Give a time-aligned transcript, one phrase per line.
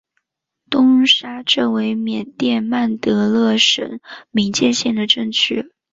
[0.67, 3.99] 东沙镇为缅甸曼德勒省
[4.31, 5.71] 敏建县的镇区。